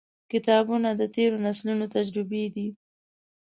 •کتابونه، 0.31 0.89
د 0.95 1.01
تیرو 1.15 1.37
نسلونو 1.45 1.85
تجربې 1.95 2.43
دي. 2.55 2.67